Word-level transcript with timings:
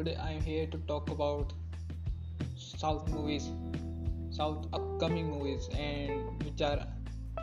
today 0.00 0.16
I 0.16 0.30
am 0.32 0.40
here 0.40 0.66
to 0.72 0.78
talk 0.90 1.10
about 1.10 1.52
South 2.56 3.06
movies, 3.10 3.50
South 4.30 4.66
upcoming 4.72 5.30
movies, 5.30 5.68
and 5.78 6.42
which 6.42 6.62
are 6.62 6.86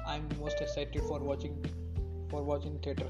I'm 0.07 0.27
most 0.39 0.59
excited 0.59 1.03
for 1.09 1.19
watching 1.19 1.53
for 2.31 2.41
watching 2.41 2.79
theater. 2.79 3.05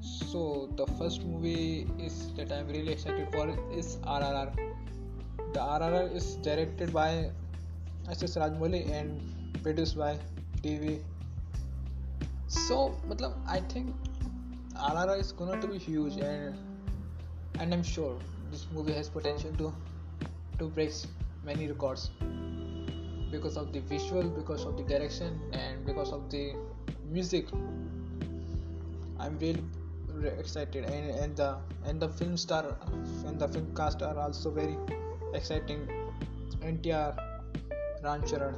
So 0.00 0.68
the 0.74 0.88
first 0.98 1.22
movie 1.22 1.86
is 2.00 2.18
that 2.40 2.50
I'm 2.50 2.66
really 2.66 2.92
excited 2.94 3.28
for 3.32 3.46
is 3.78 3.96
RRR. 4.16 4.50
The 5.52 5.60
RRR 5.60 6.12
is 6.16 6.34
directed 6.50 6.92
by 6.92 7.30
S.S. 8.10 8.36
Rajamouli 8.36 8.84
and 8.90 9.62
produced 9.62 9.96
by 9.96 10.18
TV. 10.64 11.00
So, 12.48 12.94
I 13.46 13.60
think 13.60 13.94
RRR 14.74 15.20
is 15.20 15.30
going 15.30 15.60
to 15.60 15.68
be 15.68 15.78
huge 15.78 16.16
and 16.16 16.74
and 17.58 17.72
I'm 17.72 17.82
sure 17.82 18.16
this 18.50 18.66
movie 18.72 18.92
has 18.92 19.08
potential 19.08 19.52
to 19.58 19.72
to 20.58 20.68
break 20.68 20.92
many 21.44 21.66
records 21.66 22.10
because 23.30 23.56
of 23.56 23.72
the 23.72 23.80
visual, 23.80 24.22
because 24.30 24.64
of 24.64 24.76
the 24.76 24.84
direction, 24.84 25.40
and 25.52 25.84
because 25.84 26.12
of 26.12 26.30
the 26.30 26.54
music. 27.10 27.48
I'm 29.18 29.38
really, 29.38 29.62
excited, 30.38 30.84
and, 30.84 31.10
and 31.10 31.36
the 31.36 31.56
and 31.86 32.00
the 32.00 32.08
film 32.08 32.36
star 32.36 32.76
and 33.26 33.38
the 33.38 33.48
film 33.48 33.74
cast 33.74 34.02
are 34.02 34.18
also 34.18 34.50
very 34.50 34.76
exciting. 35.34 35.88
NTR, 36.62 37.16
Ram 38.02 38.26
Charan, 38.26 38.54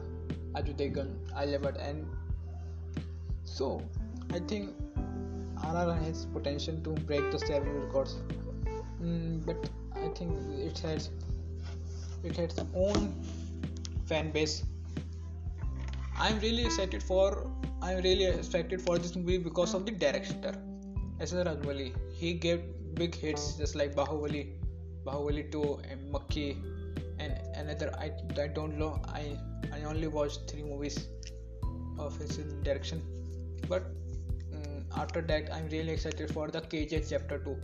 Ajay 0.52 0.74
Devgn, 0.76 1.14
I 1.34 1.44
and 1.88 2.06
so 3.44 3.82
I 4.32 4.38
think 4.40 4.74
RRR 5.56 6.02
has 6.04 6.26
potential 6.26 6.76
to 6.84 6.90
break 7.10 7.30
the 7.32 7.38
seven 7.38 7.80
records, 7.80 8.16
mm, 9.02 9.44
but 9.46 9.68
I 9.94 10.08
think 10.08 10.32
it 10.58 10.78
has 10.80 11.10
it 12.24 12.36
has 12.36 12.50
its 12.50 12.60
own 12.74 13.14
fan 14.06 14.30
base. 14.30 14.64
I'm 16.18 16.38
really 16.40 16.64
excited 16.64 17.02
for 17.02 17.50
I'm 17.82 18.02
really 18.02 18.24
excited 18.24 18.80
for 18.82 18.98
this 18.98 19.14
movie 19.16 19.38
because 19.38 19.74
of 19.74 19.84
the 19.86 19.92
director 19.92 20.54
S.S. 21.20 21.46
Rajamouli. 21.46 21.92
He 22.12 22.32
gave 22.34 22.62
big 22.94 23.14
hits 23.14 23.54
just 23.54 23.74
like 23.74 23.94
Bahubali, 23.94 24.52
Bahubali 25.04 25.50
2, 25.52 25.80
and 25.90 26.12
Makki, 26.12 26.56
and 27.18 27.38
another. 27.54 27.92
I, 27.98 28.12
I 28.40 28.48
don't 28.48 28.78
know. 28.78 29.00
I 29.08 29.38
I 29.72 29.82
only 29.84 30.08
watched 30.08 30.50
three 30.50 30.62
movies 30.62 31.08
of 31.98 32.16
his 32.18 32.36
direction, 32.62 33.02
but 33.68 33.84
um, 34.54 34.84
after 34.96 35.20
that 35.22 35.52
I'm 35.52 35.68
really 35.68 35.92
excited 35.92 36.32
for 36.32 36.48
the 36.48 36.60
KGF 36.60 37.10
Chapter 37.10 37.38
2. 37.38 37.56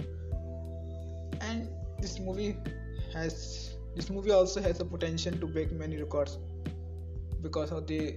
And 1.53 1.69
this 2.01 2.19
movie 2.19 2.57
has 3.13 3.75
this 3.95 4.09
movie 4.09 4.31
also 4.31 4.63
has 4.63 4.79
the 4.79 4.85
potential 4.85 5.33
to 5.33 5.47
break 5.47 5.73
many 5.73 5.97
records 6.03 6.39
because 7.43 7.73
of 7.79 7.87
the 7.87 8.15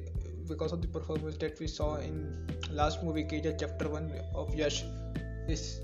because 0.47 0.71
of 0.71 0.81
the 0.81 0.87
performance 0.87 1.37
that 1.37 1.59
we 1.59 1.67
saw 1.67 1.95
in 1.95 2.15
last 2.71 3.03
movie 3.03 3.23
KGF 3.23 3.57
chapter 3.59 3.89
1 3.89 4.11
of 4.35 4.53
Yash 4.55 4.83
is 5.55 5.81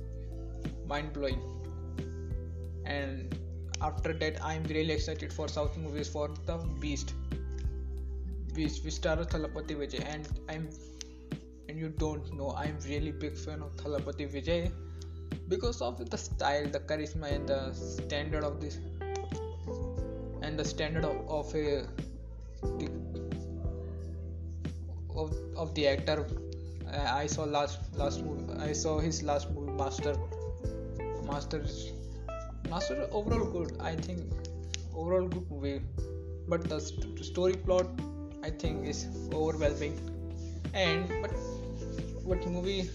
mind 0.87 1.11
blowing 1.13 1.41
and 2.85 3.35
after 3.81 4.13
that 4.13 4.39
I'm 4.51 4.63
really 4.75 4.93
excited 4.93 5.33
for 5.33 5.47
South 5.47 5.77
movies 5.77 6.07
for 6.07 6.29
the 6.45 6.57
Beast 6.79 7.13
Beast 8.53 8.85
which 8.85 8.93
stars 8.93 9.27
Thalapathy 9.27 9.75
Vijay. 9.81 10.05
And 10.13 10.29
I'm 10.47 10.69
and 11.67 11.79
you 11.79 11.89
don't 12.05 12.33
know 12.37 12.53
I'm 12.63 12.77
really 12.87 13.11
big 13.11 13.37
fan 13.37 13.61
of 13.61 13.75
Thalapathy 13.83 14.31
Vijay 14.37 14.71
because 15.53 15.81
of 15.87 16.01
the 16.13 16.17
style 16.17 16.67
the 16.75 16.81
charisma 16.91 17.31
and 17.35 17.47
the 17.53 17.61
standard 17.73 18.43
of 18.49 18.59
this 18.63 18.77
and 20.41 20.57
the 20.57 20.67
standard 20.73 21.05
of, 21.05 21.17
of 21.39 21.55
a 21.55 21.85
the, 22.79 22.89
of, 25.21 25.33
of 25.55 25.73
the 25.75 25.87
actor 25.87 26.19
uh, 26.93 27.07
I 27.21 27.25
saw 27.27 27.43
last 27.43 27.79
last 28.03 28.23
movie 28.23 28.61
I 28.69 28.71
saw 28.83 28.99
his 28.99 29.23
last 29.31 29.51
movie 29.51 29.73
Master 29.83 30.15
Master 31.31 31.63
Master 32.69 33.07
overall 33.11 33.45
good 33.57 33.77
I 33.79 33.95
think 33.95 34.21
overall 34.95 35.27
good 35.27 35.49
movie. 35.49 35.81
But 36.47 36.67
the 36.69 36.79
st- 36.79 37.23
story 37.23 37.53
plot 37.53 37.87
I 38.43 38.49
think 38.49 38.87
is 38.87 39.07
overwhelming. 39.33 39.99
And 40.73 41.07
but 41.21 41.31
what 42.23 42.45
movie 42.47 42.89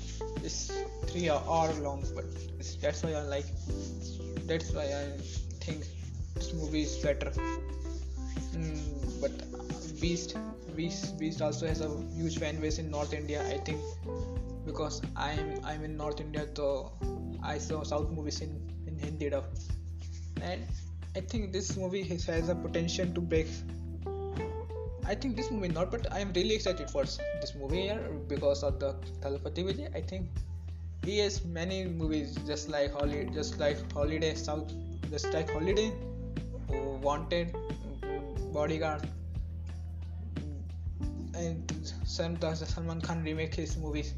is 0.45 0.73
three 1.07 1.29
hour 1.31 1.73
long 1.87 2.05
but 2.15 2.25
that's 2.81 3.03
why 3.03 3.13
I 3.13 3.23
like 3.23 3.47
that's 4.47 4.73
why 4.73 4.85
I 4.85 5.05
think 5.61 5.85
this 6.35 6.53
movie 6.53 6.83
is 6.83 6.97
better. 6.99 7.33
Mm, 8.55 9.21
but 9.21 9.33
beast 10.01 10.37
beast 10.77 11.19
beast 11.19 11.43
also 11.43 11.67
has 11.67 11.81
a 11.81 11.89
huge 12.15 12.39
fan 12.39 12.61
base 12.61 12.79
in 12.79 12.91
north 12.91 13.13
india 13.13 13.43
i 13.55 13.59
think. 13.59 13.81
Because 14.67 15.01
i'm 15.17 15.51
i'm 15.65 15.85
in 15.85 15.97
north 15.97 16.21
india 16.21 16.47
so 16.55 16.93
i 17.43 17.59
saw 17.59 17.83
south 17.83 18.11
movies 18.11 18.41
in 18.41 18.53
in 18.87 18.99
hindi 18.99 19.31
dub. 19.31 19.45
And 20.43 20.67
i 21.17 21.21
think 21.21 21.53
this 21.53 21.77
movie 21.77 22.03
has, 22.03 22.25
has 22.27 22.49
a 22.49 22.55
potential 22.55 23.07
to 23.15 23.21
break 23.21 23.49
I 25.09 25.15
think 25.15 25.37
this 25.37 25.51
movie 25.53 25.69
not, 25.69 25.91
but 25.93 26.13
I 26.13 26.19
am 26.19 26.33
really 26.33 26.55
excited 26.55 26.91
for 26.91 27.05
this 27.05 27.55
movie 27.59 27.83
here 27.83 28.01
because 28.29 28.63
of 28.65 28.81
the 28.81 28.95
Thalapathy 29.21 29.65
Vijay. 29.69 29.95
I 29.95 30.01
think 30.01 30.29
he 31.05 31.19
has 31.19 31.45
many 31.45 31.85
movies 31.85 32.37
just 32.47 32.69
like 32.69 32.93
Holiday, 32.93 33.29
just 33.33 33.61
like 33.61 33.77
Holiday 33.93 34.35
South, 34.35 34.73
just 35.11 35.33
like 35.33 35.49
Holiday, 35.51 35.93
Wanted, 36.69 37.55
Bodyguard, 38.53 39.09
and 41.35 41.73
sometimes 42.05 42.67
Salman 42.69 43.01
Khan 43.01 43.23
remake 43.23 43.55
his 43.55 43.77
movies, 43.77 44.15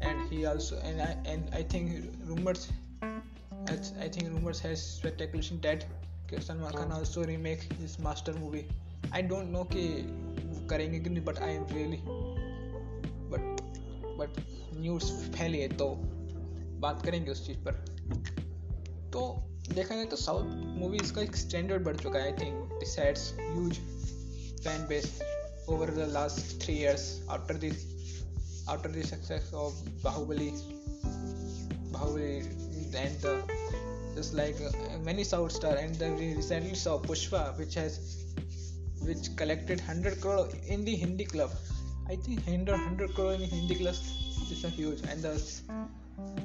and 0.00 0.26
he 0.30 0.46
also 0.46 0.78
and 0.82 1.02
I 1.02 1.16
and 1.26 1.54
I 1.54 1.62
think 1.64 2.16
rumors, 2.24 2.72
I 3.68 4.08
think 4.08 4.28
rumors 4.28 4.60
has 4.60 4.82
speculation 4.82 5.60
that 5.60 5.84
Salman 6.38 6.72
Khan 6.72 6.92
oh. 6.92 6.98
also 6.98 7.24
remake 7.24 7.70
his 7.74 7.98
master 7.98 8.32
movie. 8.32 8.66
I 9.12 9.20
don't 9.22 9.50
know 9.52 9.64
कि 9.64 10.29
करेंगे 10.70 11.00
कि 11.00 11.10
नहीं 11.10 11.24
but 11.24 11.38
I 11.38 11.54
am 11.54 11.66
really 11.72 11.98
but 13.32 13.60
but 14.20 14.40
news 14.80 15.04
फैली 15.04 15.60
है 15.60 15.68
तो 15.68 15.88
बात 16.80 17.04
करेंगे 17.06 17.30
उस 17.30 17.46
चीज़ 17.46 17.58
पर। 17.58 17.72
तो 19.12 19.22
देखा 19.74 19.94
जाए 19.94 20.04
तो 20.04 20.16
साउथ 20.16 20.44
मूवीज़ 20.78 21.12
का 21.14 21.20
एक 21.20 21.36
स्टैंडर्ड 21.36 21.84
बढ़ 21.84 21.96
चुका 21.96 22.18
है 22.18 22.24
I 22.24 22.32
think 22.32 22.78
this 22.80 22.98
huge 23.40 23.78
fan 24.64 24.86
base 24.88 25.22
over 25.68 25.90
the 25.90 26.10
last 26.12 26.62
three 26.64 26.74
years 26.74 27.08
after 27.30 27.54
this 27.54 27.88
the 28.94 29.04
success 29.06 29.46
of 29.52 29.78
Bahubali, 30.02 30.48
Bahubali 31.94 32.36
and 33.00 33.24
the 33.24 33.32
just 34.16 34.34
like 34.34 34.60
uh, 34.66 34.98
many 35.06 35.24
South 35.24 35.50
star 35.52 35.72
and 35.76 35.96
then 36.02 36.14
we 36.20 36.34
recently 36.34 36.76
saw 36.82 36.98
Pushpa 37.06 37.40
which 37.58 37.74
which 39.02 39.34
collected 39.36 39.78
100 39.78 40.20
crore 40.20 40.48
in 40.66 40.84
the 40.84 40.94
Hindi 40.94 41.24
club. 41.24 41.50
I 42.08 42.16
think 42.16 42.46
100 42.46 42.72
100 42.72 43.14
crore 43.14 43.34
in 43.34 43.40
the 43.40 43.46
Hindi 43.46 43.76
club 43.76 43.94
is 44.50 44.64
a 44.64 44.68
huge. 44.68 45.00
And 45.08 45.22
the 45.22 45.34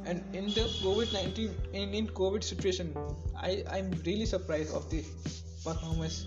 and 0.06 0.24
in 0.34 0.46
the 0.48 0.66
COVID 0.84 1.12
19 1.12 1.56
in, 1.74 1.94
in 1.94 2.08
COVID 2.08 2.44
situation, 2.44 2.96
I 3.36 3.64
I'm 3.70 3.92
really 4.06 4.26
surprised 4.26 4.74
of 4.74 4.90
the 4.90 5.04
performance 5.64 6.26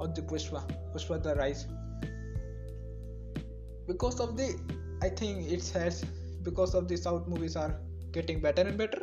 of 0.00 0.14
the 0.14 0.22
Pushpa 0.22 0.62
Pushpa 0.94 1.22
the 1.22 1.34
Rise. 1.36 1.66
Because 3.86 4.20
of 4.20 4.36
the 4.36 4.58
I 5.02 5.08
think 5.08 5.50
it 5.50 5.68
has 5.74 6.04
because 6.42 6.74
of 6.74 6.88
the 6.88 6.96
South 6.96 7.28
movies 7.28 7.56
are 7.56 7.74
getting 8.12 8.40
better 8.40 8.62
and 8.62 8.76
better. 8.76 9.02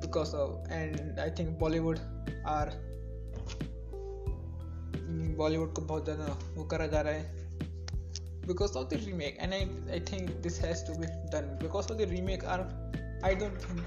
Because 0.00 0.34
of 0.34 0.60
and 0.70 1.20
I 1.20 1.28
think 1.30 1.58
Bollywood 1.58 2.00
are 2.44 2.72
Bollywood 5.40 5.74
को 5.74 5.82
बहुत 5.82 6.04
ज़्यादा 6.04 6.38
वो 6.54 6.64
करा 6.66 6.86
जा 6.86 7.00
रहा 7.00 7.12
है। 7.12 7.48
Because 8.46 8.76
of 8.78 8.88
the 8.88 9.00
remake 9.04 9.36
and 9.40 9.52
I 9.52 9.64
I 9.90 10.00
think 10.12 10.30
this 10.42 10.60
has 10.60 10.86
to 10.86 10.94
be 10.94 11.06
done 11.32 11.58
because 11.62 11.92
of 11.92 11.98
the 11.98 12.08
remake 12.10 12.44
are 12.44 12.60
I 13.24 13.34
don't 13.34 13.58
think 13.62 13.80